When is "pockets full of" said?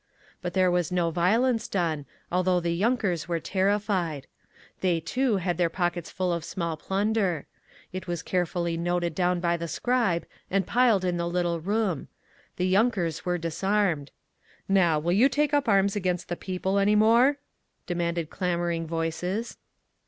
5.69-6.43